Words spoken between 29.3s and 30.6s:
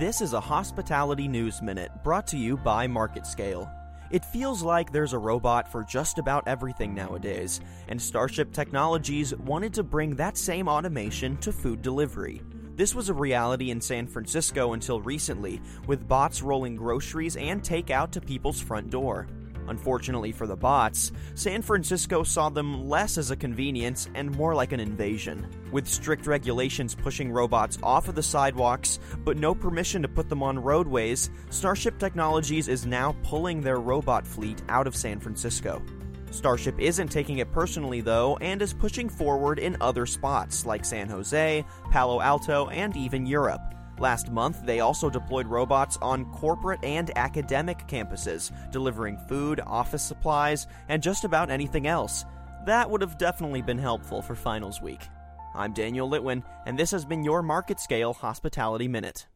no permission to put them on